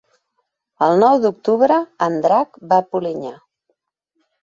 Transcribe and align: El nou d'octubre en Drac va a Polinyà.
El 0.85 0.97
nou 1.03 1.19
d'octubre 1.27 1.79
en 2.09 2.19
Drac 2.25 2.61
va 2.73 2.83
a 2.85 2.89
Polinyà. 2.93 3.39